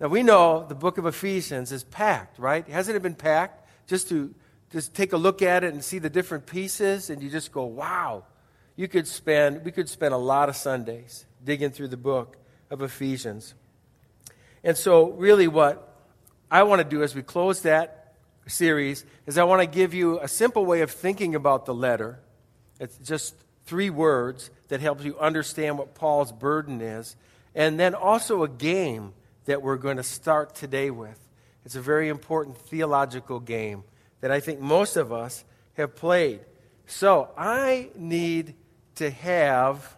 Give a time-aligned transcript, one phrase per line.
[0.00, 2.66] Now, we know the book of Ephesians is packed, right?
[2.68, 3.68] Hasn't it been packed?
[3.88, 4.34] Just to
[4.70, 7.64] just take a look at it and see the different pieces, and you just go,
[7.64, 8.24] wow.
[8.76, 12.36] You could spend, we could spend a lot of Sundays digging through the book
[12.70, 13.54] of Ephesians.
[14.62, 15.96] And so, really, what
[16.50, 18.14] I want to do as we close that
[18.46, 22.20] series is I want to give you a simple way of thinking about the letter.
[22.78, 23.34] It's just
[23.66, 27.16] three words that helps you understand what Paul's burden is.
[27.54, 29.12] And then also a game
[29.48, 31.18] that we're going to start today with.
[31.64, 33.82] It's a very important theological game
[34.20, 36.40] that I think most of us have played.
[36.86, 38.54] So I need
[38.96, 39.96] to have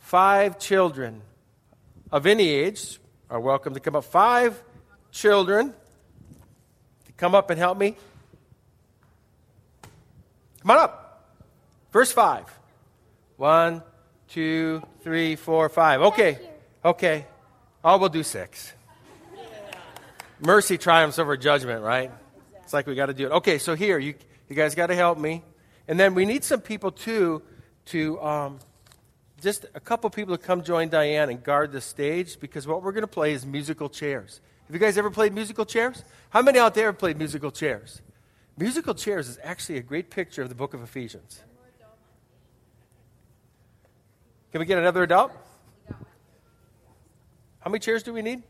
[0.00, 1.22] five children
[2.10, 4.04] of any age are welcome to come up.
[4.04, 4.62] Five
[5.10, 5.72] children
[7.06, 7.96] to come up and help me.
[10.60, 11.32] Come on up.
[11.90, 12.44] Verse 5.
[13.38, 13.82] One,
[14.28, 16.02] two, three, four, five.
[16.02, 16.38] Okay.
[16.84, 17.24] Okay.
[17.84, 18.72] Oh, we'll do six.
[20.40, 22.10] Mercy triumphs over judgment, right?
[22.62, 23.32] It's like we got to do it.
[23.32, 24.14] Okay, so here, you,
[24.48, 25.42] you guys got to help me.
[25.88, 27.42] And then we need some people, too,
[27.86, 28.58] to um,
[29.40, 32.92] just a couple people to come join Diane and guard the stage because what we're
[32.92, 34.40] going to play is musical chairs.
[34.66, 36.04] Have you guys ever played musical chairs?
[36.30, 38.00] How many out there have played musical chairs?
[38.56, 41.40] Musical chairs is actually a great picture of the book of Ephesians.
[44.52, 45.32] Can we get another adult?
[47.62, 48.42] How many chairs do we need?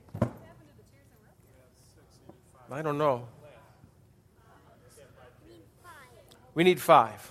[2.70, 3.28] I don't know.
[6.55, 7.30] We need five.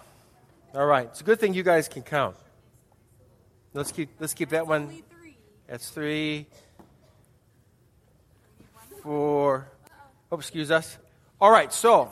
[0.76, 1.08] All right.
[1.08, 2.36] It's a good thing you guys can count.
[3.74, 5.02] Let's keep let's keep that one.
[5.68, 6.46] That's three,
[9.02, 9.68] four.
[10.32, 11.00] Oh, excuse us.
[11.40, 11.74] All right.
[11.74, 12.12] So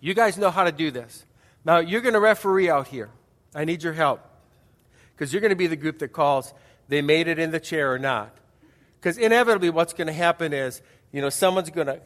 [0.00, 1.24] you guys know how to do this.
[1.64, 3.10] Now you're going to referee out here.
[3.56, 4.20] I need your help
[5.16, 6.54] because you're going to be the group that calls.
[6.86, 8.36] They made it in the chair or not.
[9.00, 10.82] Because inevitably, what's going to happen is,
[11.12, 12.00] you know, someone's going to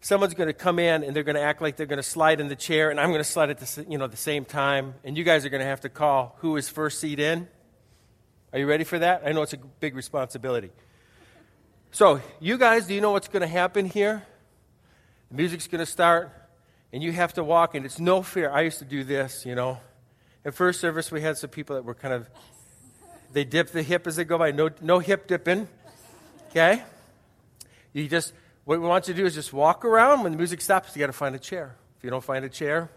[0.00, 2.40] someone's going to come in and they're going to act like they're going to slide
[2.40, 4.94] in the chair, and I'm going to slide at the you know the same time,
[5.04, 7.48] and you guys are going to have to call who is first seat in.
[8.52, 9.22] Are you ready for that?
[9.24, 10.70] I know it's a big responsibility.
[11.92, 14.24] So, you guys, do you know what's going to happen here?
[15.30, 16.32] The music's going to start,
[16.92, 19.54] and you have to walk, and it's no fear I used to do this, you
[19.54, 19.78] know.
[20.44, 22.28] At first service, we had some people that were kind of,
[23.32, 24.50] they dip the hip as they go by.
[24.52, 25.68] No, no hip dipping.
[26.50, 26.82] Okay?
[27.92, 28.32] You just,
[28.64, 30.22] what we want you to do is just walk around.
[30.24, 31.76] When the music stops, you got to find a chair.
[31.96, 32.90] If you don't find a chair,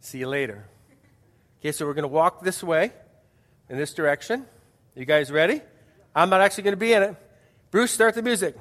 [0.00, 0.66] see you later.
[1.60, 2.92] Okay, so we're going to walk this way,
[3.68, 4.44] in this direction.
[4.94, 5.62] You guys ready?
[6.14, 7.16] I'm not actually going to be in it.
[7.70, 8.54] Bruce, start the music.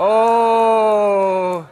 [0.00, 1.68] Oh,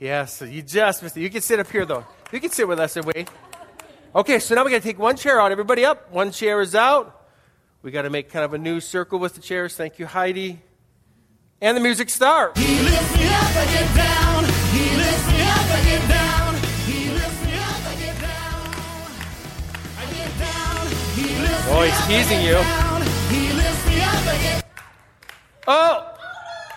[0.00, 0.42] yes.
[0.42, 1.20] You just missed it.
[1.20, 2.06] You can sit up here, though.
[2.32, 3.28] You can sit with us and wait.
[4.14, 5.52] Okay, so now we're going to take one chair out.
[5.52, 6.10] Everybody up.
[6.10, 7.12] One chair is out.
[7.82, 9.76] We got to make kind of a new circle with the chairs.
[9.76, 10.60] Thank you, Heidi.
[11.60, 12.58] And the music starts.
[12.58, 14.44] He lifts me up, I get down.
[14.72, 16.54] He lifts me up, I get down.
[16.84, 18.64] He lifts me up, I get down.
[19.98, 20.86] I get down.
[21.14, 22.56] He lifts oh, he's teasing you.
[23.30, 24.64] He lifts me up, I get
[25.68, 26.15] Oh!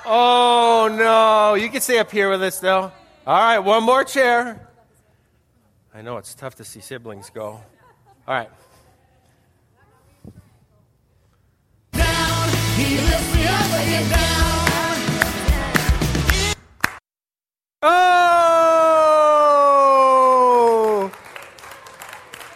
[0.05, 1.55] Oh, no.
[1.55, 2.91] You can stay up here with us, though.
[3.27, 4.67] All right, one more chair.
[5.93, 7.45] I know it's tough to see siblings go.
[7.47, 7.63] All
[8.27, 8.49] right.
[11.93, 12.49] Down,
[17.81, 18.29] oh!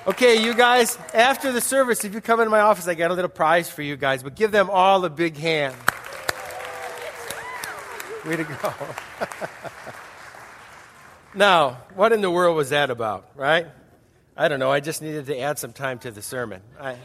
[0.08, 3.14] Okay, you guys, after the service, if you come into my office, I got a
[3.14, 5.76] little prize for you guys, but give them all a big hand.
[8.26, 8.74] Way to go.
[11.36, 13.68] now, what in the world was that about, right?
[14.38, 14.72] I don't know.
[14.72, 16.62] I just needed to add some time to the sermon.
[16.80, 16.96] I...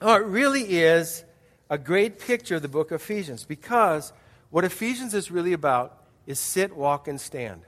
[0.00, 1.24] Oh, it really is
[1.68, 4.12] a great picture of the book of Ephesians because
[4.50, 7.62] what Ephesians is really about is sit, walk, and stand.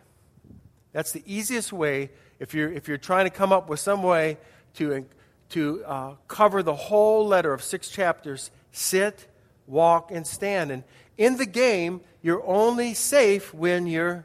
[0.93, 4.39] That's the easiest way if you're, if you're trying to come up with some way
[4.75, 5.07] to,
[5.51, 9.27] to uh, cover the whole letter of six chapters sit,
[9.67, 10.71] walk, and stand.
[10.71, 10.85] And,
[11.19, 14.25] in the game, you're only safe when you're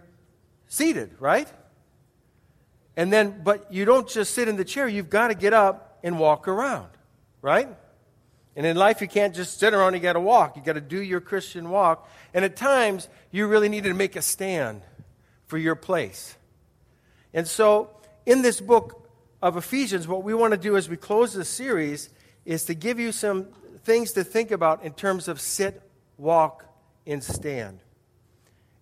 [0.68, 1.48] seated, right?
[2.96, 6.00] And then, but you don't just sit in the chair, you've got to get up
[6.04, 6.90] and walk around,
[7.42, 7.70] right?
[8.56, 10.58] And in life, you can't just sit around, you got to walk.
[10.58, 12.10] You got to do your Christian walk.
[12.34, 14.82] And at times, you really need to make a stand
[15.48, 16.36] for your place.
[17.34, 17.92] And so,
[18.26, 19.10] in this book
[19.42, 22.10] of Ephesians, what we want to do as we close this series
[22.46, 23.48] is to give you some
[23.84, 25.82] things to think about in terms of sit,
[26.18, 26.66] walk,
[27.06, 27.80] and stand.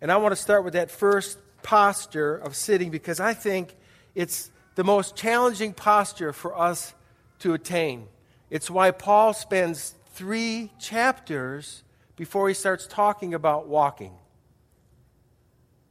[0.01, 3.75] And I want to start with that first posture of sitting because I think
[4.16, 6.94] it's the most challenging posture for us
[7.39, 8.07] to attain.
[8.50, 11.83] It's why Paul spends three chapters
[12.16, 14.13] before he starts talking about walking.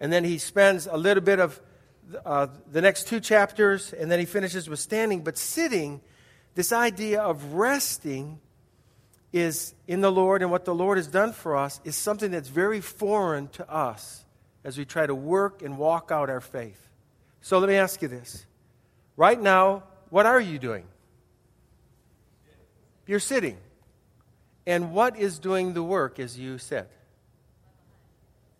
[0.00, 1.60] And then he spends a little bit of
[2.24, 5.22] uh, the next two chapters, and then he finishes with standing.
[5.22, 6.00] But sitting,
[6.54, 8.40] this idea of resting,
[9.32, 12.48] is in the Lord and what the Lord has done for us is something that's
[12.48, 14.24] very foreign to us
[14.64, 16.88] as we try to work and walk out our faith.
[17.40, 18.46] So let me ask you this.
[19.16, 20.84] Right now, what are you doing?
[23.06, 23.56] You're sitting.
[24.66, 26.90] And what is doing the work as you sit?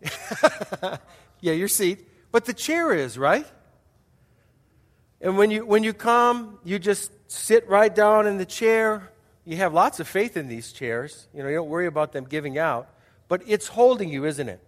[1.41, 2.06] yeah, your seat.
[2.31, 3.47] But the chair is, right?
[5.21, 9.11] And when you, when you come, you just sit right down in the chair.
[9.49, 11.27] You have lots of faith in these chairs.
[11.33, 12.91] You know, you don't worry about them giving out.
[13.29, 14.61] But it's holding you, isn't it?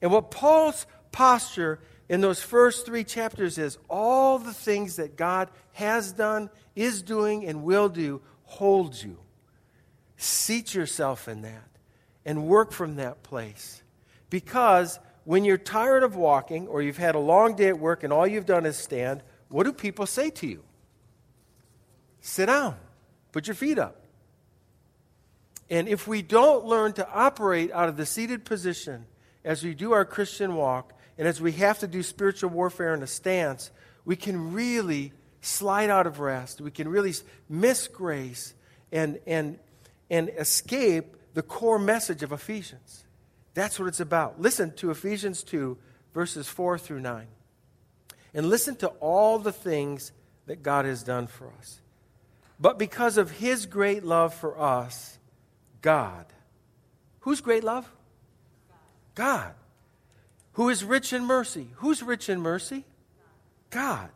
[0.00, 5.50] And what Paul's posture in those first three chapters is all the things that God
[5.72, 9.18] has done, is doing, and will do holds you.
[10.16, 11.68] Seat yourself in that
[12.24, 13.82] and work from that place.
[14.30, 18.12] Because when you're tired of walking or you've had a long day at work and
[18.12, 20.62] all you've done is stand, what do people say to you?
[22.20, 22.76] Sit down,
[23.32, 24.04] put your feet up.
[25.70, 29.06] And if we don't learn to operate out of the seated position
[29.44, 33.02] as we do our Christian walk, and as we have to do spiritual warfare in
[33.02, 33.70] a stance,
[34.04, 36.60] we can really slide out of rest.
[36.60, 37.14] We can really
[37.48, 38.54] miss grace
[38.92, 39.58] and, and,
[40.08, 43.04] and escape the core message of Ephesians.
[43.54, 44.40] That's what it's about.
[44.40, 45.76] Listen to Ephesians 2,
[46.14, 47.26] verses 4 through 9.
[48.34, 50.12] And listen to all the things
[50.46, 51.80] that God has done for us.
[52.60, 55.18] But because of his great love for us,
[55.80, 56.26] God.
[57.20, 57.90] Whose great love?
[59.14, 59.52] God.
[60.54, 61.68] Who is rich in mercy?
[61.76, 62.84] Who's rich in mercy?
[63.70, 64.10] God.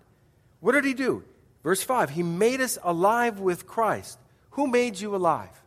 [0.61, 1.25] What did he do?
[1.63, 4.19] Verse 5 He made us alive with Christ.
[4.51, 5.63] Who made you alive?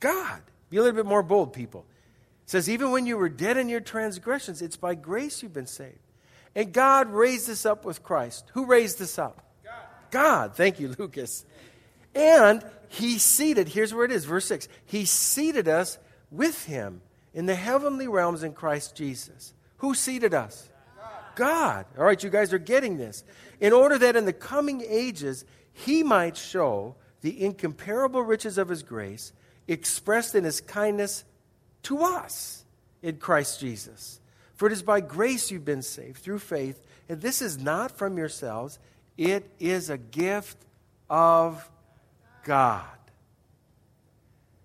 [0.00, 0.40] God.
[0.70, 1.84] Be a little bit more bold, people
[2.50, 5.98] says, even when you were dead in your transgressions, it's by grace you've been saved.
[6.56, 8.44] And God raised us up with Christ.
[8.54, 9.49] Who raised us up?
[10.10, 10.54] God.
[10.54, 11.44] Thank you, Lucas.
[12.14, 14.68] And he seated, here's where it is, verse 6.
[14.84, 15.98] He seated us
[16.30, 17.02] with him
[17.32, 19.54] in the heavenly realms in Christ Jesus.
[19.78, 20.68] Who seated us?
[21.36, 21.86] God.
[21.96, 23.24] All right, you guys are getting this.
[23.60, 28.82] In order that in the coming ages he might show the incomparable riches of his
[28.82, 29.32] grace
[29.68, 31.24] expressed in his kindness
[31.84, 32.64] to us
[33.02, 34.20] in Christ Jesus.
[34.54, 38.18] For it is by grace you've been saved through faith, and this is not from
[38.18, 38.78] yourselves,
[39.20, 40.56] it is a gift
[41.10, 41.68] of
[42.42, 42.86] God.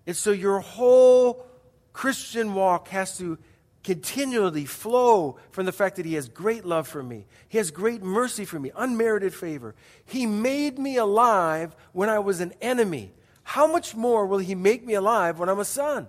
[0.06, 1.46] And so your whole
[1.92, 3.36] Christian walk has to
[3.84, 7.26] continually flow from the fact that He has great love for me.
[7.50, 9.74] He has great mercy for me, unmerited favor.
[10.06, 13.12] He made me alive when I was an enemy.
[13.42, 16.08] How much more will He make me alive when I'm a son?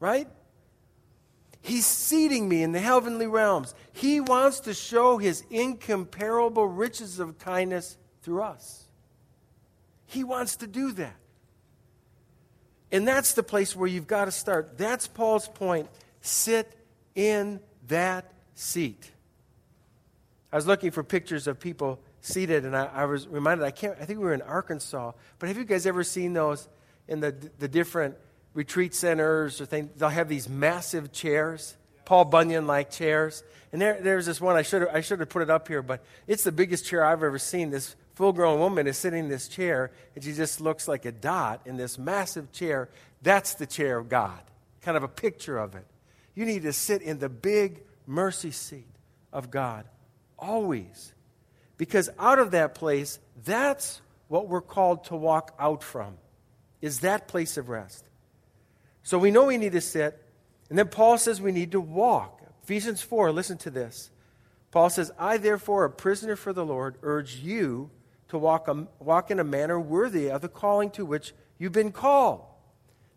[0.00, 0.28] Right?
[1.66, 3.74] He's seating me in the heavenly realms.
[3.92, 8.84] He wants to show his incomparable riches of kindness through us.
[10.06, 11.16] He wants to do that.
[12.92, 14.78] And that's the place where you've got to start.
[14.78, 15.88] That's Paul's point.
[16.20, 16.72] Sit
[17.16, 17.58] in
[17.88, 19.10] that seat.
[20.52, 23.96] I was looking for pictures of people seated, and I, I, was reminded, I can't,
[24.00, 26.68] I think we were in Arkansas, but have you guys ever seen those
[27.08, 28.14] in the, the different
[28.56, 33.44] retreat centers or things, they'll have these massive chairs, Paul Bunyan like chairs.
[33.70, 35.82] And there, there's this one, I should, have, I should have put it up here,
[35.82, 37.70] but it's the biggest chair I've ever seen.
[37.70, 41.12] This full grown woman is sitting in this chair, and she just looks like a
[41.12, 42.88] dot in this massive chair.
[43.20, 44.40] That's the chair of God,
[44.80, 45.84] kind of a picture of it.
[46.34, 48.88] You need to sit in the big mercy seat
[49.34, 49.84] of God,
[50.38, 51.12] always.
[51.76, 56.16] Because out of that place, that's what we're called to walk out from,
[56.80, 58.06] is that place of rest.
[59.06, 60.20] So we know we need to sit.
[60.68, 62.42] And then Paul says we need to walk.
[62.64, 64.10] Ephesians 4, listen to this.
[64.72, 67.90] Paul says, I, therefore, a prisoner for the Lord, urge you
[68.30, 71.92] to walk, a, walk in a manner worthy of the calling to which you've been
[71.92, 72.46] called.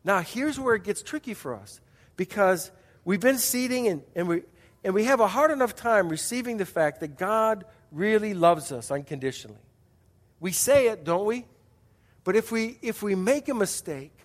[0.03, 1.81] Now, here's where it gets tricky for us
[2.17, 2.69] because
[3.03, 4.43] we've been seating and, and, we,
[4.83, 8.91] and we have a hard enough time receiving the fact that God really loves us
[8.91, 9.57] unconditionally.
[10.39, 11.47] We say it, don't we?
[12.23, 14.18] But if we, if we make a mistake,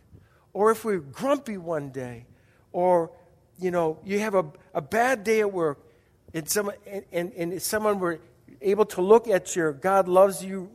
[0.55, 2.25] or if we're grumpy one day,
[2.73, 3.11] or
[3.59, 5.79] you know, you have a, a bad day at work,
[6.33, 8.19] and, some, and, and, and someone were
[8.63, 10.71] able to look at your God loves you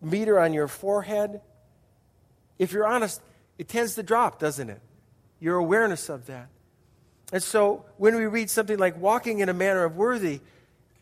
[0.00, 1.40] meter on your forehead,
[2.58, 3.20] if you're honest,
[3.58, 4.80] it tends to drop, doesn't it?
[5.40, 6.48] Your awareness of that.
[7.32, 10.40] And so when we read something like walking in a manner of worthy,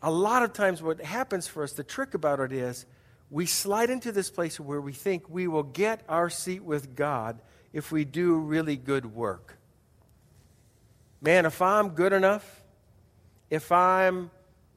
[0.01, 2.85] a lot of times what happens for us, the trick about it is
[3.29, 7.39] we slide into this place where we think we will get our seat with God
[7.73, 9.57] if we do really good work.
[11.21, 12.63] Man, if I'm good enough,
[13.49, 14.31] if I'm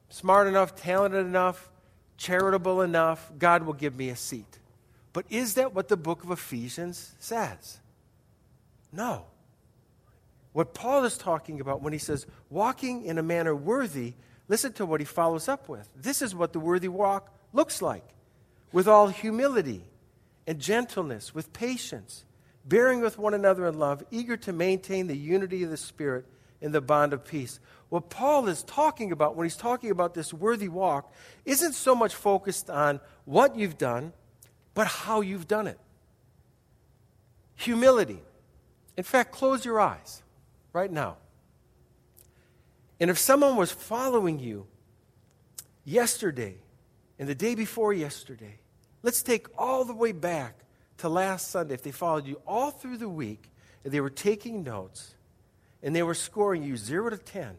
[0.09, 1.69] smart enough, talented enough,
[2.17, 4.59] charitable enough, God will give me a seat.
[5.13, 7.79] But is that what the book of Ephesians says?
[8.91, 9.25] No.
[10.53, 14.13] What Paul is talking about when he says walking in a manner worthy,
[14.47, 15.87] listen to what he follows up with.
[15.95, 18.03] This is what the worthy walk looks like
[18.71, 19.83] with all humility
[20.47, 22.25] and gentleness, with patience,
[22.65, 26.25] bearing with one another in love, eager to maintain the unity of the Spirit
[26.61, 27.59] in the bond of peace.
[27.89, 31.11] What Paul is talking about when he's talking about this worthy walk
[31.45, 34.13] isn't so much focused on what you've done,
[34.73, 35.79] but how you've done it.
[37.55, 38.21] Humility.
[38.95, 40.21] In fact, close your eyes
[40.73, 41.17] right now.
[42.99, 44.67] And if someone was following you
[45.83, 46.55] yesterday
[47.17, 48.59] and the day before yesterday,
[49.01, 50.59] let's take all the way back
[51.01, 51.73] to last Sunday.
[51.73, 53.49] If they followed you all through the week
[53.83, 55.15] and they were taking notes
[55.83, 57.57] and they were scoring you 0 to 10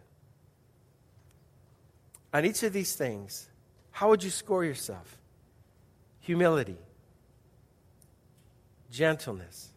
[2.32, 3.49] on each of these things,
[3.90, 5.18] how would you score yourself?
[6.20, 6.78] Humility,
[8.90, 9.70] gentleness,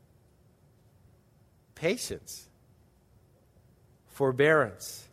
[1.74, 2.48] patience,
[4.08, 5.08] forbearance,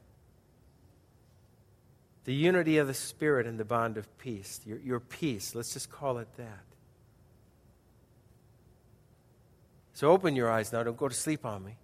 [2.25, 4.61] the unity of the Spirit and the bond of peace.
[4.67, 6.72] Your, your peace, let's just call it that.
[10.03, 10.83] So open your eyes now.
[10.83, 11.77] Don't go to sleep on me.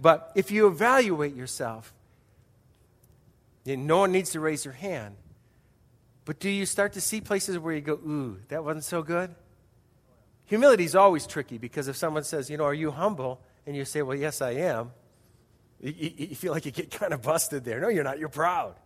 [0.00, 1.92] But if you evaluate yourself,
[3.66, 5.16] no one needs to raise your hand.
[6.24, 9.34] But do you start to see places where you go, ooh, that wasn't so good?
[10.46, 13.42] Humility is always tricky because if someone says, you know, are you humble?
[13.66, 14.92] And you say, well, yes, I am.
[15.82, 17.80] You, you feel like you get kind of busted there.
[17.80, 18.18] No, you're not.
[18.18, 18.76] You're proud.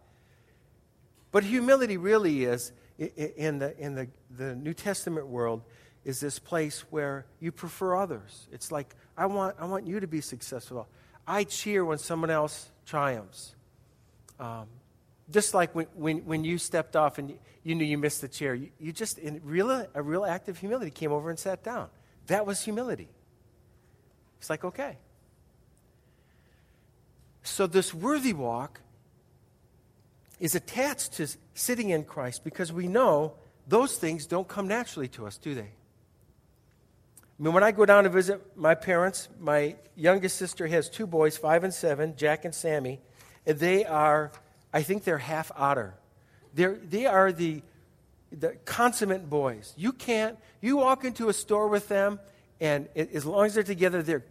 [1.31, 5.63] But humility really is, in the, in the, the New Testament world,
[6.05, 8.47] is this place where you prefer others.
[8.53, 10.89] It's like, I want, I want you to be successful.
[11.27, 13.55] I cheer when someone else triumphs.
[14.39, 14.67] Um,
[15.31, 18.29] just like when, when, when you stepped off and you, you knew you missed the
[18.29, 21.63] chair, you, you just, in real, a real act of humility, came over and sat
[21.63, 21.89] down.
[22.27, 23.09] That was humility.
[24.39, 24.99] It's like, okay.
[27.43, 28.81] So, this worthy walk
[30.41, 33.35] is attached to sitting in Christ because we know
[33.67, 35.71] those things don't come naturally to us, do they?
[37.39, 41.07] I mean, when I go down to visit my parents, my youngest sister has two
[41.07, 43.01] boys, five and seven, Jack and Sammy,
[43.45, 44.31] and they are
[44.75, 45.95] I think they're half otter.
[46.53, 47.63] They're, they are the,
[48.33, 49.73] the consummate boys.
[49.77, 52.19] You can't, you walk into a store with them,
[52.61, 54.25] and it, as long as they're together, they're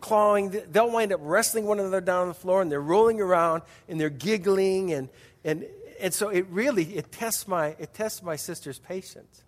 [0.00, 0.50] clawing.
[0.68, 4.00] They'll wind up wrestling one another down on the floor, and they're rolling around, and
[4.00, 5.08] they're giggling, and,
[5.44, 5.64] and,
[6.00, 9.44] and so it really, it tests my, it tests my sister's patience.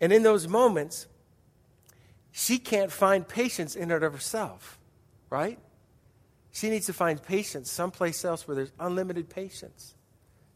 [0.00, 1.06] And in those moments,
[2.30, 4.78] she can't find patience in and of herself,
[5.30, 5.58] right?
[6.52, 9.94] She needs to find patience someplace else where there's unlimited patience.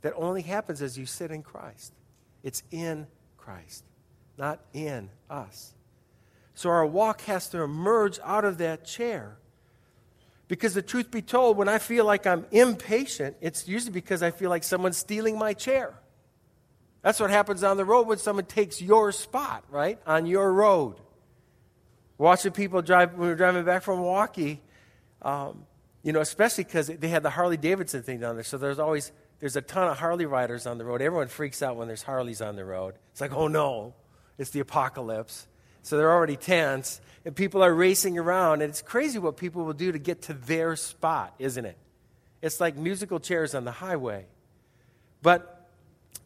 [0.03, 1.93] That only happens as you sit in Christ.
[2.43, 3.07] It's in
[3.37, 3.85] Christ,
[4.37, 5.75] not in us.
[6.55, 9.37] So our walk has to emerge out of that chair.
[10.49, 14.31] Because the truth be told, when I feel like I'm impatient, it's usually because I
[14.31, 15.95] feel like someone's stealing my chair.
[17.03, 19.99] That's what happens on the road when someone takes your spot, right?
[20.07, 20.97] On your road.
[22.17, 24.61] Watching people drive, when we were driving back from Milwaukee,
[25.23, 25.67] um,
[26.03, 28.45] you know, especially because they had the Harley Davidson thing down there.
[28.45, 31.03] So there's always there's a ton of Harley riders on the road.
[31.03, 32.95] Everyone freaks out when there's Harleys on the road.
[33.11, 33.95] It's like, oh no,
[34.39, 35.49] it's the apocalypse.
[35.83, 39.73] So they're already tense, and people are racing around, and it's crazy what people will
[39.73, 41.77] do to get to their spot, isn't it?
[42.41, 44.27] It's like musical chairs on the highway.
[45.23, 45.52] But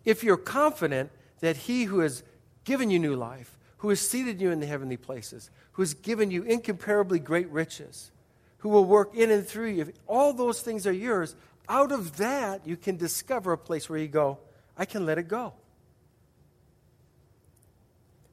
[0.07, 1.11] if you're confident
[1.41, 2.23] that He who has
[2.65, 6.31] given you new life, who has seated you in the heavenly places, who has given
[6.31, 8.11] you incomparably great riches,
[8.59, 9.83] who will work in and through you.
[9.83, 11.37] If all those things are yours.
[11.69, 14.39] Out of that, you can discover a place where you go,
[14.79, 15.53] I can let it go.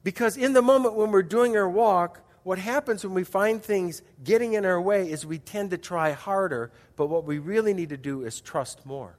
[0.02, 4.02] Because in the moment when we're doing our walk, what happens when we find things
[4.22, 7.88] getting in our way is we tend to try harder, but what we really need
[7.88, 9.16] to do is trust more.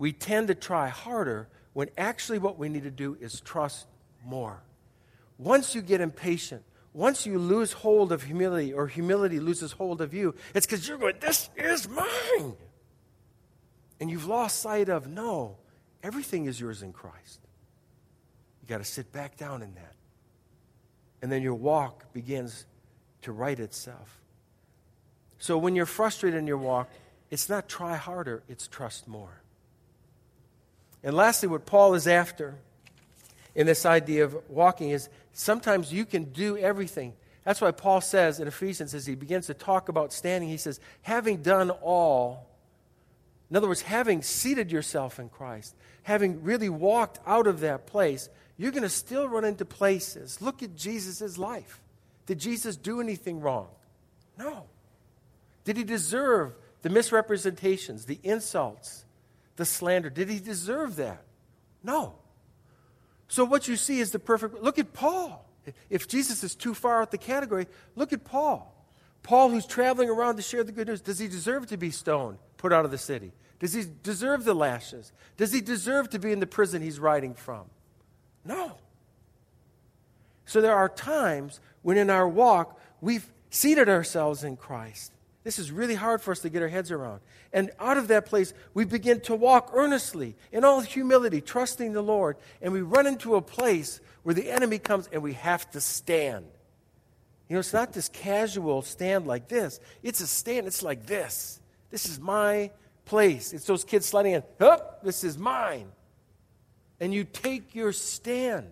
[0.00, 3.86] We tend to try harder when actually what we need to do is trust
[4.24, 4.62] more.
[5.36, 6.62] Once you get impatient,
[6.94, 10.96] once you lose hold of humility or humility loses hold of you, it's because you're
[10.96, 12.54] going, This is mine.
[14.00, 15.58] And you've lost sight of, no,
[16.02, 17.40] everything is yours in Christ.
[18.62, 19.96] You got to sit back down in that.
[21.20, 22.64] And then your walk begins
[23.20, 24.18] to right itself.
[25.38, 26.88] So when you're frustrated in your walk,
[27.30, 29.42] it's not try harder, it's trust more.
[31.02, 32.56] And lastly, what Paul is after
[33.54, 37.14] in this idea of walking is sometimes you can do everything.
[37.44, 40.78] That's why Paul says in Ephesians, as he begins to talk about standing, he says,
[41.02, 42.46] having done all,
[43.50, 48.28] in other words, having seated yourself in Christ, having really walked out of that place,
[48.58, 50.42] you're going to still run into places.
[50.42, 51.80] Look at Jesus' life.
[52.26, 53.68] Did Jesus do anything wrong?
[54.38, 54.66] No.
[55.64, 56.52] Did he deserve
[56.82, 59.04] the misrepresentations, the insults,
[59.56, 60.10] the slander?
[60.10, 61.24] Did he deserve that?
[61.82, 62.14] No.
[63.28, 64.62] So what you see is the perfect.
[64.62, 65.46] Look at Paul.
[65.88, 68.74] If Jesus is too far out the category, look at Paul.
[69.22, 72.38] Paul, who's traveling around to share the good news, does he deserve to be stoned,
[72.56, 73.32] put out of the city?
[73.58, 75.12] Does he deserve the lashes?
[75.36, 77.66] Does he deserve to be in the prison he's riding from?
[78.44, 78.78] No.
[80.46, 85.12] So there are times when in our walk we've seated ourselves in Christ.
[85.42, 87.20] This is really hard for us to get our heads around.
[87.52, 92.02] And out of that place, we begin to walk earnestly, in all humility, trusting the
[92.02, 92.36] Lord.
[92.60, 96.46] And we run into a place where the enemy comes and we have to stand.
[97.48, 101.60] You know, it's not this casual stand like this, it's a stand, it's like this.
[101.90, 102.70] This is my
[103.04, 103.52] place.
[103.52, 105.90] It's those kids sliding in, up, this is mine.
[107.00, 108.68] And you take your stand.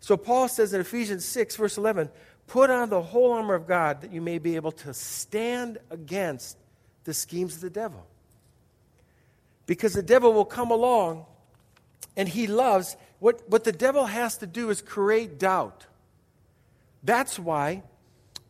[0.00, 2.10] So Paul says in Ephesians 6, verse 11,
[2.46, 6.56] Put on the whole armor of God that you may be able to stand against
[7.04, 8.06] the schemes of the devil.
[9.66, 11.26] Because the devil will come along
[12.16, 15.86] and he loves, what, what the devil has to do is create doubt.
[17.02, 17.82] That's why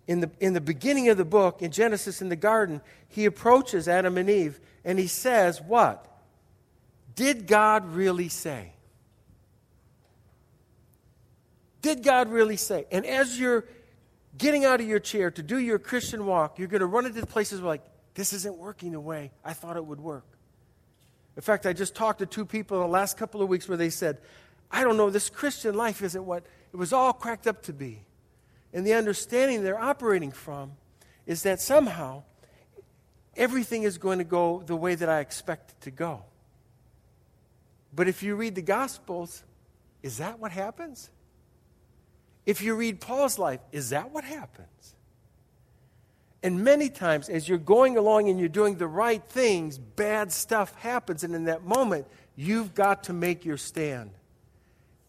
[0.06, 3.88] in the, in the beginning of the book, in Genesis in the garden, he approaches
[3.88, 6.06] Adam and Eve and he says, What?
[7.14, 8.72] Did God really say?
[11.86, 12.84] Did God really say?
[12.90, 13.64] And as you're
[14.36, 17.24] getting out of your chair to do your Christian walk, you're going to run into
[17.24, 20.26] places where, like, this isn't working the way I thought it would work.
[21.36, 23.76] In fact, I just talked to two people in the last couple of weeks where
[23.76, 24.18] they said,
[24.68, 28.00] I don't know, this Christian life isn't what it was all cracked up to be.
[28.72, 30.72] And the understanding they're operating from
[31.24, 32.24] is that somehow
[33.36, 36.24] everything is going to go the way that I expect it to go.
[37.94, 39.44] But if you read the Gospels,
[40.02, 41.10] is that what happens?
[42.46, 44.94] If you read Paul's life, is that what happens?
[46.42, 50.72] And many times, as you're going along and you're doing the right things, bad stuff
[50.76, 51.24] happens.
[51.24, 52.06] And in that moment,
[52.36, 54.12] you've got to make your stand.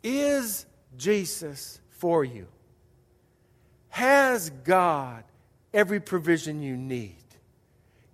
[0.01, 0.65] Is
[0.97, 2.47] Jesus for you?
[3.89, 5.23] Has God
[5.73, 7.15] every provision you need?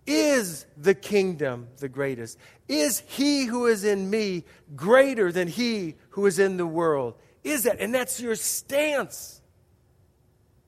[0.05, 2.38] Is the kingdom the greatest?
[2.67, 4.43] Is he who is in me
[4.75, 7.15] greater than he who is in the world?
[7.43, 7.79] Is that?
[7.79, 9.41] And that's your stance.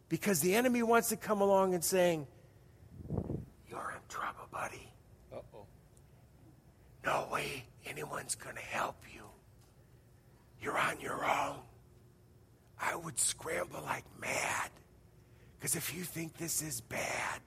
[0.10, 2.28] Because the enemy wants to come along and saying,
[3.70, 4.92] You're in trouble, buddy.
[5.34, 5.66] Uh-oh.
[7.06, 9.22] No way anyone's going to help you.
[10.62, 11.58] You're on your own.
[12.80, 14.70] I would scramble like mad.
[15.58, 17.42] Because if you think this is bad,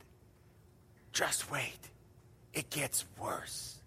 [1.13, 1.79] just wait.
[2.55, 3.79] It gets worse.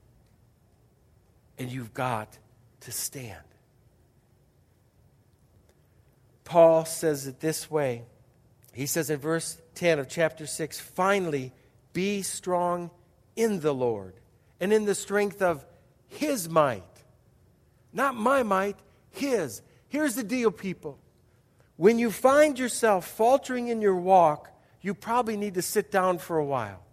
[1.58, 2.38] And you've got
[2.82, 3.38] to stand.
[6.43, 8.04] Paul says it this way.
[8.73, 11.54] He says in verse 10 of chapter 6 finally,
[11.93, 12.89] be strong
[13.36, 14.13] in the Lord
[14.60, 15.65] and in the strength of
[16.08, 16.84] his might.
[17.93, 18.77] Not my might,
[19.10, 19.62] his.
[19.89, 20.97] Here's the deal, people.
[21.75, 24.49] When you find yourself faltering in your walk,
[24.82, 26.84] you probably need to sit down for a while.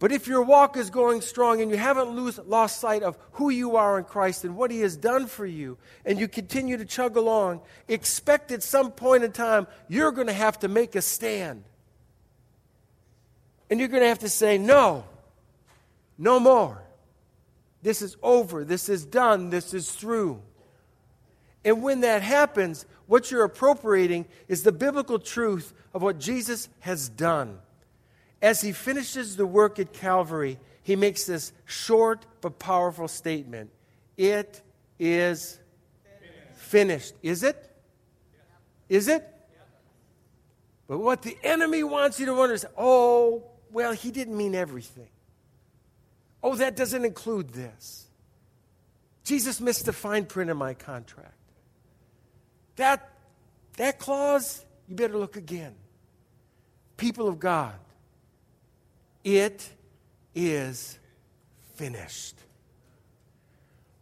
[0.00, 3.50] But if your walk is going strong and you haven't lose, lost sight of who
[3.50, 6.86] you are in Christ and what He has done for you, and you continue to
[6.86, 11.02] chug along, expect at some point in time you're going to have to make a
[11.02, 11.64] stand.
[13.68, 15.04] And you're going to have to say, No,
[16.16, 16.82] no more.
[17.82, 18.64] This is over.
[18.64, 19.50] This is done.
[19.50, 20.40] This is through.
[21.62, 27.10] And when that happens, what you're appropriating is the biblical truth of what Jesus has
[27.10, 27.58] done
[28.42, 33.70] as he finishes the work at Calvary, he makes this short but powerful statement
[34.16, 34.62] It
[34.98, 35.58] is
[36.54, 37.14] finished.
[37.22, 37.70] Is it?
[38.88, 39.26] Is it?
[40.88, 45.08] But what the enemy wants you to wonder is oh, well, he didn't mean everything.
[46.42, 48.06] Oh, that doesn't include this.
[49.24, 51.34] Jesus missed the fine print in my contract.
[52.76, 53.08] That,
[53.76, 55.74] that clause, you better look again.
[56.96, 57.74] People of God,
[59.24, 59.70] it
[60.34, 60.98] is
[61.74, 62.36] finished.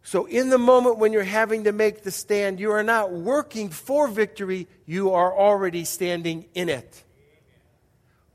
[0.03, 3.69] So, in the moment when you're having to make the stand, you are not working
[3.69, 7.03] for victory, you are already standing in it.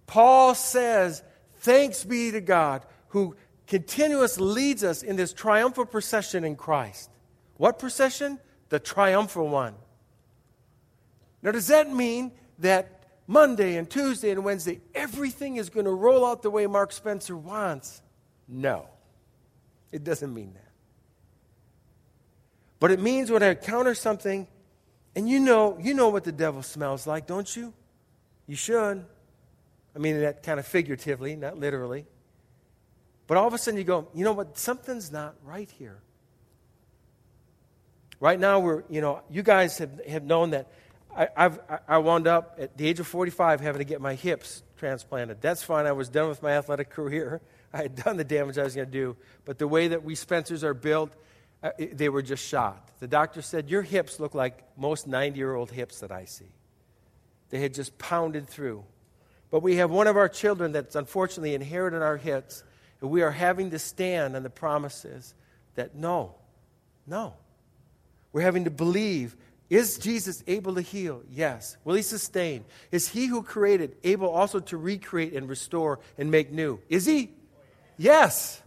[0.07, 1.23] Paul says,
[1.57, 3.35] Thanks be to God who
[3.67, 7.11] continuously leads us in this triumphal procession in Christ.
[7.57, 8.39] What procession?
[8.69, 9.75] The triumphal one.
[11.43, 12.94] Now, does that mean that
[13.27, 17.37] Monday and Tuesday and Wednesday, everything is going to roll out the way Mark Spencer
[17.37, 18.03] wants?
[18.47, 18.87] No,
[19.91, 20.61] it doesn't mean that.
[22.81, 24.47] But it means when I encounter something,
[25.17, 27.73] and you know, you know what the devil smells like, don't you?
[28.47, 29.05] You should.
[29.97, 32.05] I mean that kind of figuratively, not literally.
[33.27, 34.59] But all of a sudden you go, you know what?
[34.59, 35.99] Something's not right here.
[38.21, 40.71] Right now, we're, you know, you guys have, have known that
[41.17, 44.63] I, I've, I wound up at the age of 45 having to get my hips
[44.77, 45.41] transplanted.
[45.41, 45.87] That's fine.
[45.87, 47.41] I was done with my athletic career.
[47.73, 49.17] I had done the damage I was going to do.
[49.45, 51.13] But the way that we Spencers are built,
[51.63, 52.91] uh, they were just shot.
[53.01, 56.53] The doctor said, Your hips look like most 90 year old hips that I see.
[57.51, 58.85] They had just pounded through.
[59.51, 62.65] But we have one of our children that's unfortunately inherited our hips,
[63.01, 65.35] and we are having to stand on the promises
[65.77, 66.35] that no,
[67.07, 67.35] no.
[68.33, 69.37] We're having to believe
[69.75, 71.23] is Jesus able to heal?
[71.29, 71.77] Yes.
[71.83, 72.65] Will he sustain?
[72.93, 76.79] Is he who created able also to recreate and restore and make new?
[76.89, 77.33] Is he?
[77.99, 78.63] Yes.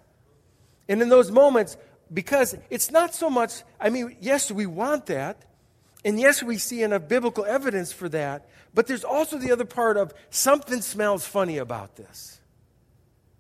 [0.89, 1.77] And in those moments,
[2.13, 5.45] because it's not so much, I mean, yes, we want that.
[6.03, 8.49] And yes, we see enough biblical evidence for that.
[8.73, 12.41] But there's also the other part of something smells funny about this.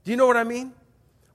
[0.05, 0.71] Do you know what I mean?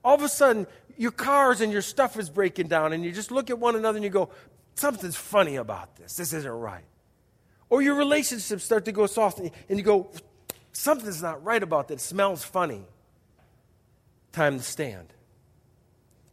[0.03, 0.65] All of a sudden,
[0.97, 3.97] your cars and your stuff is breaking down, and you just look at one another
[3.97, 4.29] and you go,
[4.75, 6.15] something's funny about this.
[6.15, 6.85] This isn't right.
[7.69, 10.11] Or your relationships start to go soft, and you go,
[10.71, 11.95] something's not right about that.
[11.95, 12.85] It smells funny.
[14.31, 15.13] Time to stand.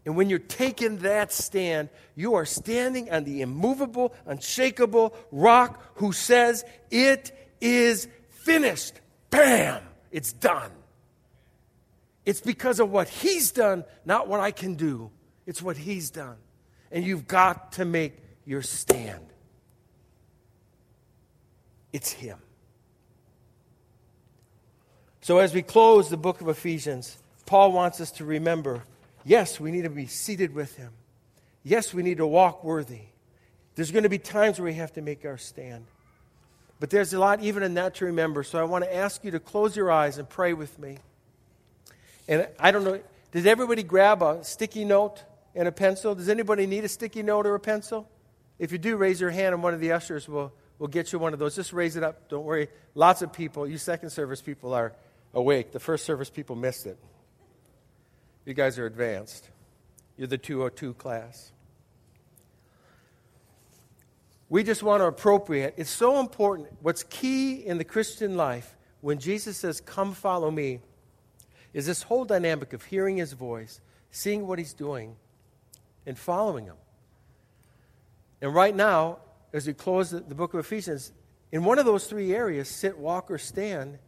[0.04, 6.12] And when you're taking that stand, you are standing on the immovable, unshakable rock who
[6.12, 8.94] says, It is finished.
[9.28, 9.82] Bam!
[10.10, 10.72] It's done.
[12.24, 15.10] It's because of what He's done, not what I can do.
[15.46, 16.36] It's what He's done.
[16.90, 18.18] And you've got to make
[18.50, 19.24] your stand.
[21.92, 22.36] It's Him.
[25.20, 28.82] So, as we close the book of Ephesians, Paul wants us to remember
[29.24, 30.90] Yes, we need to be seated with Him.
[31.62, 33.02] Yes, we need to walk worthy.
[33.76, 35.84] There's going to be times where we have to make our stand.
[36.80, 38.42] But there's a lot even in that to remember.
[38.42, 40.98] So I want to ask you to close your eyes and pray with me.
[42.26, 42.98] And I don't know,
[43.30, 45.22] did everybody grab a sticky note
[45.54, 46.14] and a pencil?
[46.14, 48.08] Does anybody need a sticky note or a pencil?
[48.60, 51.18] If you do, raise your hand and one of the ushers will, will get you
[51.18, 51.56] one of those.
[51.56, 52.28] Just raise it up.
[52.28, 52.68] Don't worry.
[52.94, 54.92] Lots of people, you second service people, are
[55.32, 55.72] awake.
[55.72, 56.98] The first service people missed it.
[58.44, 59.48] You guys are advanced.
[60.18, 61.52] You're the 202 class.
[64.50, 65.74] We just want to appropriate.
[65.78, 66.68] It's so important.
[66.82, 70.80] What's key in the Christian life when Jesus says, Come follow me,
[71.72, 75.16] is this whole dynamic of hearing his voice, seeing what he's doing,
[76.04, 76.76] and following him.
[78.40, 79.18] And right now,
[79.52, 81.12] as we close the, book of Ephesians,
[81.52, 83.98] in one of those three areas sit, walk, or stand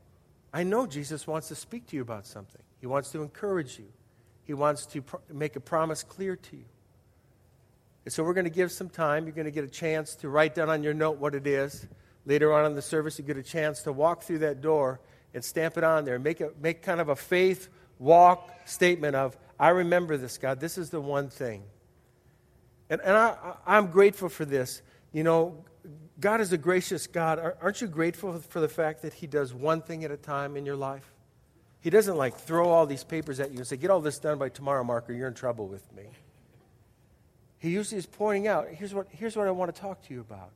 [0.52, 2.60] I know Jesus wants to speak to you about something.
[2.80, 3.86] He wants to encourage you.
[4.44, 6.64] He wants to make a promise clear to you.
[8.04, 9.24] And so we're going to give some time.
[9.24, 11.86] You're going to get a chance to write down on your note what it is.
[12.26, 15.00] Later on in the service, you get a chance to walk through that door
[15.32, 16.18] and stamp it on there.
[16.18, 17.68] Make, a, make kind of a faith
[17.98, 20.60] walk statement of, I remember this, God.
[20.60, 21.62] This is the one thing.
[22.92, 24.82] And, and I, I'm grateful for this.
[25.14, 25.64] You know,
[26.20, 27.40] God is a gracious God.
[27.62, 30.66] Aren't you grateful for the fact that He does one thing at a time in
[30.66, 31.10] your life?
[31.80, 34.36] He doesn't like throw all these papers at you and say, Get all this done
[34.36, 36.02] by tomorrow, Mark, or you're in trouble with me.
[37.56, 40.20] He usually is pointing out, here's what, here's what I want to talk to you
[40.20, 40.50] about.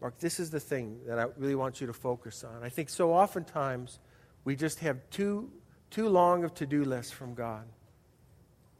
[0.00, 2.62] Mark, this is the thing that I really want you to focus on.
[2.62, 3.98] I think so oftentimes
[4.44, 5.52] we just have too,
[5.90, 7.64] too long of to do lists from God.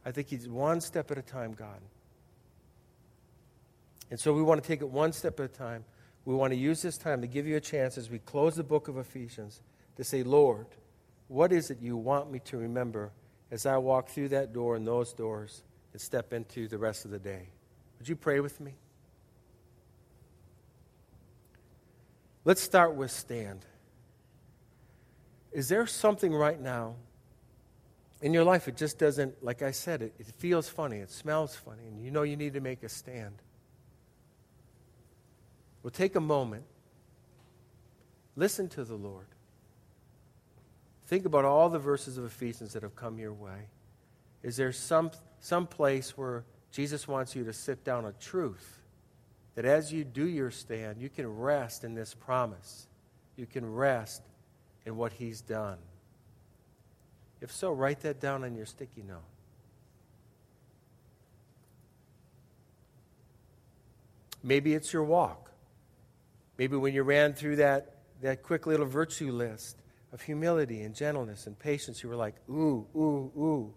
[0.07, 1.81] I think He's one step at a time, God.
[4.14, 5.85] And so we want to take it one step at a time.
[6.24, 8.62] We want to use this time to give you a chance as we close the
[8.62, 9.61] book of Ephesians
[9.96, 10.66] to say, Lord,
[11.27, 13.11] what is it you want me to remember
[13.50, 17.11] as I walk through that door and those doors and step into the rest of
[17.11, 17.48] the day?
[17.98, 18.77] Would you pray with me?
[22.44, 23.66] Let's start with stand.
[25.50, 26.94] Is there something right now
[28.22, 31.57] in your life it just doesn't, like I said, it, it feels funny, it smells
[31.57, 33.42] funny, and you know you need to make a stand?
[35.85, 36.64] Well, take a moment,
[38.37, 39.27] listen to the Lord.
[41.07, 43.68] Think about all the verses of Ephesians that have come your way.
[44.42, 48.81] Is there some, some place where Jesus wants you to sit down a truth
[49.57, 52.88] that as you do your stand, you can rest in this promise.
[53.37, 54.23] You can rest
[54.87, 55.77] in what He's done.
[57.42, 59.18] If so, write that down on your sticky note.
[64.42, 65.51] Maybe it's your walk.
[66.59, 69.77] Maybe when you ran through that, that quick little virtue list
[70.12, 73.75] of humility and gentleness and patience, you were like, ooh, ooh, ooh.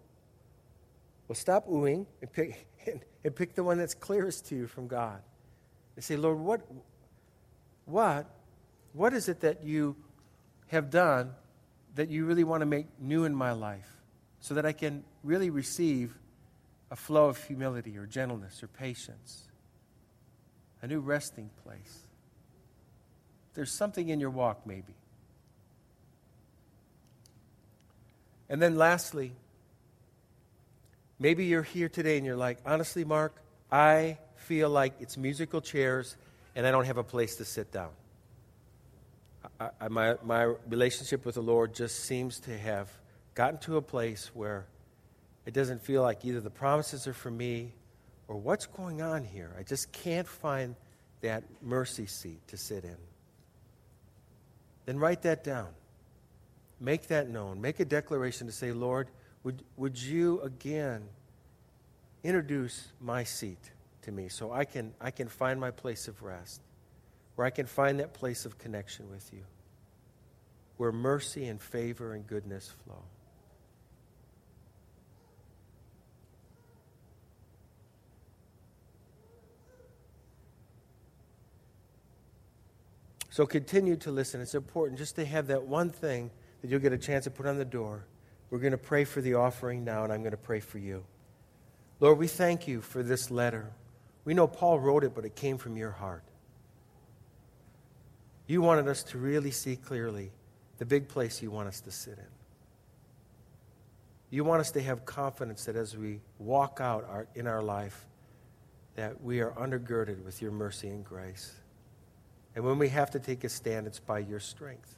[1.27, 4.87] Well, stop oohing and pick, and, and pick the one that's clearest to you from
[4.87, 5.21] God.
[5.95, 6.61] And say, Lord, what,
[7.85, 8.29] what,
[8.93, 9.95] what is it that you
[10.67, 11.31] have done
[11.95, 13.89] that you really want to make new in my life
[14.39, 16.15] so that I can really receive
[16.91, 19.47] a flow of humility or gentleness or patience?
[20.81, 22.06] a new resting place.
[23.57, 24.93] There's something in your walk, maybe.
[28.49, 29.31] And then lastly,
[31.17, 33.33] maybe you're here today and you're like, honestly, Mark,
[33.71, 36.17] I feel like it's musical chairs
[36.55, 37.89] and I don't have a place to sit down.
[39.59, 42.91] I, I, my, my relationship with the Lord just seems to have
[43.33, 44.67] gotten to a place where
[45.47, 47.73] it doesn't feel like either the promises are for me
[48.27, 49.51] or what's going on here?
[49.57, 50.75] I just can't find
[51.21, 52.97] that mercy seat to sit in.
[54.87, 55.67] Then write that down.
[56.79, 57.59] Make that known.
[57.61, 59.09] Make a declaration to say, Lord,
[59.43, 61.03] would, would you again
[62.23, 63.71] introduce my seat
[64.03, 66.61] to me so I can, I can find my place of rest,
[67.35, 69.43] where I can find that place of connection with you,
[70.77, 73.03] where mercy and favor and goodness flow.
[83.37, 84.41] So continue to listen.
[84.41, 87.45] It's important just to have that one thing that you'll get a chance to put
[87.45, 88.03] on the door.
[88.49, 91.03] We're going to pray for the offering now, and I'm going to pray for you.
[91.99, 93.69] Lord, we thank you for this letter.
[94.25, 96.23] We know Paul wrote it, but it came from your heart.
[98.47, 100.31] You wanted us to really see clearly
[100.79, 102.31] the big place you want us to sit in.
[104.31, 108.07] You want us to have confidence that as we walk out our, in our life,
[108.95, 111.53] that we are undergirded with your mercy and grace.
[112.57, 114.97] And when we have to take a stand, it's by your strength.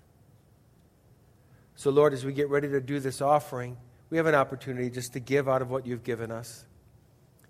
[1.76, 3.76] So, Lord, as we get ready to do this offering,
[4.10, 6.63] we have an opportunity just to give out of what you've given us.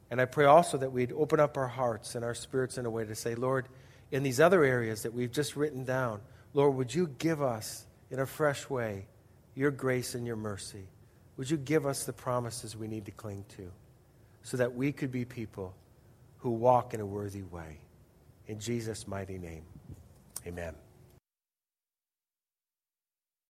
[0.09, 2.89] And I pray also that we'd open up our hearts and our spirits in a
[2.89, 3.67] way to say, Lord,
[4.09, 6.21] in these other areas that we've just written down,
[6.55, 9.05] Lord, would you give us in a fresh way
[9.53, 10.87] your grace and your mercy?
[11.37, 13.69] Would you give us the promises we need to cling to
[14.41, 15.75] so that we could be people
[16.39, 17.77] who walk in a worthy way?
[18.47, 19.61] In Jesus' mighty name.
[20.47, 20.75] Amen.